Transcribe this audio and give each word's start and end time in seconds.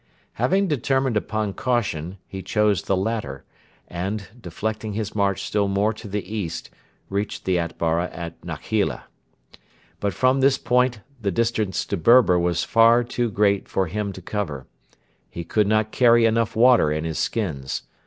Having 0.33 0.67
determined 0.67 1.15
upon 1.15 1.53
caution 1.53 2.17
he 2.25 2.41
chose 2.41 2.81
the 2.81 2.97
latter, 2.97 3.43
and, 3.87 4.29
deflecting 4.41 4.93
his 4.93 5.13
march 5.13 5.43
still 5.43 5.67
more 5.67 5.93
to 5.93 6.07
the 6.07 6.25
east, 6.27 6.71
reached 7.07 7.45
the 7.45 7.59
Atbara 7.59 8.09
at 8.11 8.41
Nakheila. 8.43 9.03
But 9.99 10.15
from 10.15 10.39
this 10.41 10.57
point 10.57 11.01
the 11.21 11.29
distance 11.29 11.85
to 11.85 11.97
Berber 11.97 12.39
was 12.39 12.63
far 12.63 13.03
too 13.03 13.29
great 13.29 13.69
for 13.69 13.85
him 13.85 14.11
to 14.13 14.23
cover. 14.23 14.65
He 15.29 15.43
could 15.43 15.67
not 15.67 15.91
carry 15.91 16.25
enough 16.25 16.55
water 16.55 16.91
in 16.91 17.03
his 17.03 17.19
skins. 17.19 17.83